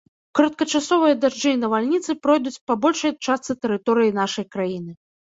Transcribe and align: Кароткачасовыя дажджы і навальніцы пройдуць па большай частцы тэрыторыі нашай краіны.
Кароткачасовыя 0.37 1.17
дажджы 1.25 1.51
і 1.55 1.59
навальніцы 1.63 2.15
пройдуць 2.23 2.53
па 2.71 2.77
большай 2.85 3.13
частцы 3.27 3.57
тэрыторыі 3.67 4.15
нашай 4.21 4.45
краіны. 4.57 4.91